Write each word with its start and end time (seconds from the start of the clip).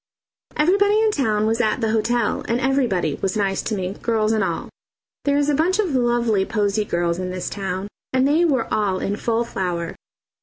Everybody 0.57 0.99
in 0.99 1.11
town 1.11 1.45
was 1.45 1.61
at 1.61 1.79
the 1.79 1.91
hotel, 1.91 2.43
and 2.47 2.59
everybody 2.59 3.13
was 3.21 3.37
nice 3.37 3.61
to 3.61 3.75
me, 3.75 3.93
girls 4.01 4.31
and 4.31 4.43
all. 4.43 4.67
There 5.25 5.37
is 5.37 5.47
a 5.47 5.53
bunch 5.53 5.77
of 5.77 5.93
lovely 5.93 6.43
posy 6.43 6.85
girls 6.85 7.19
in 7.19 7.29
this 7.29 7.51
town, 7.51 7.87
and 8.11 8.27
they 8.27 8.43
were 8.43 8.65
all 8.73 8.97
in 8.97 9.15
full 9.15 9.43
flower. 9.43 9.93